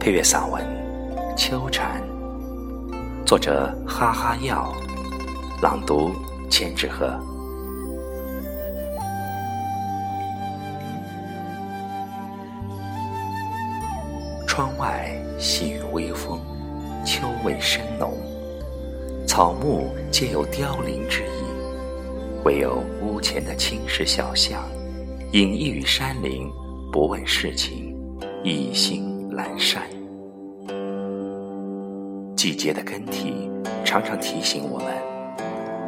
[0.00, 0.64] 配乐散文
[1.36, 2.00] 《秋蝉》，
[3.26, 4.72] 作者哈哈药，
[5.60, 6.10] 朗读
[6.48, 7.06] 千纸鹤。
[14.48, 16.40] 窗外细雨微风，
[17.04, 18.14] 秋味深浓，
[19.26, 21.44] 草木皆有凋零之意，
[22.46, 24.62] 唯有屋前的青石小巷，
[25.32, 26.50] 隐逸于山林，
[26.90, 27.94] 不问世情，
[28.42, 29.82] 意兴阑珊。
[32.40, 33.50] 季节的更替，
[33.84, 34.86] 常常提醒我们，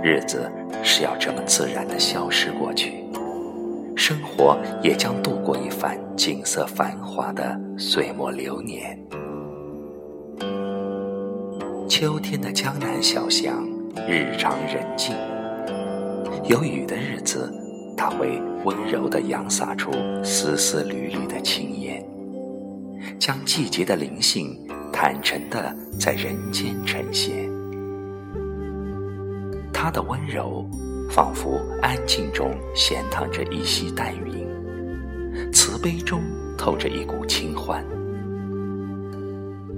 [0.02, 0.52] 日子
[0.83, 2.92] 是要这么自然的消失过去，
[3.97, 9.02] 生活也将度过一番景色繁华的岁末流年。
[11.88, 13.66] 秋天的江南小巷，
[14.06, 15.16] 日常人静，
[16.50, 17.50] 有雨的日子，
[17.97, 19.91] 它会温柔地扬洒出
[20.22, 22.06] 丝丝缕缕的青烟，
[23.19, 24.55] 将季节的灵性。
[25.05, 27.50] 坦诚地在人间呈现，
[29.72, 30.64] 他的温柔，
[31.11, 34.47] 仿佛安静中闲躺着一溪淡云，
[35.53, 36.22] 慈悲中
[36.56, 37.84] 透着一股清欢。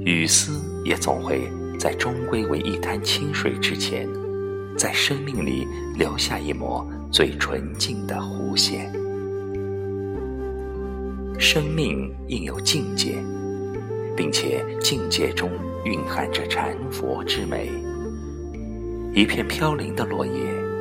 [0.00, 4.06] 雨丝也总会在终归为一滩清水之前，
[4.76, 5.66] 在生命里
[5.96, 8.92] 留下一抹最纯净的弧线。
[11.38, 13.16] 生命应有境界。
[14.16, 15.50] 并且境界中
[15.84, 17.70] 蕴含着禅佛之美。
[19.12, 20.32] 一片飘零的落叶，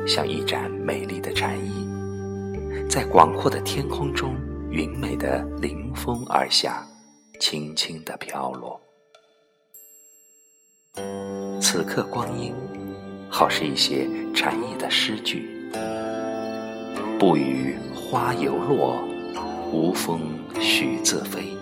[0.06, 1.88] 像一盏美丽的禅意，
[2.88, 4.34] 在广阔的天空中
[4.70, 6.86] 匀美的临风而下，
[7.38, 8.80] 轻轻的飘落。
[11.60, 12.52] 此刻光阴，
[13.28, 15.48] 好似一些禅意的诗句。
[17.18, 19.02] 不语花犹落，
[19.72, 20.20] 无风
[20.56, 21.56] 絮自飞。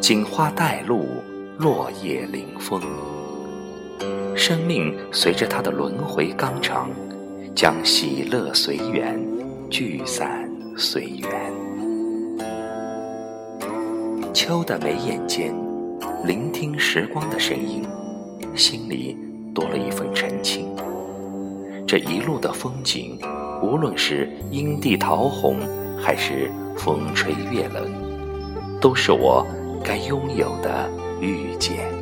[0.00, 1.04] 锦花带露，
[1.58, 2.80] 落叶临风。
[4.34, 6.88] 生命随着它的轮回纲常，
[7.54, 9.20] 将喜乐随缘，
[9.68, 11.52] 聚散随缘。
[14.32, 15.54] 秋的眉眼间，
[16.24, 17.84] 聆听时光的声音，
[18.56, 19.18] 心里
[19.54, 20.74] 多了一份澄清。
[21.86, 23.18] 这一路的风景，
[23.62, 25.58] 无论是阴地桃红，
[26.00, 27.86] 还是风吹月冷，
[28.80, 29.46] 都是我。
[29.84, 30.88] 该拥有的
[31.20, 31.99] 遇见。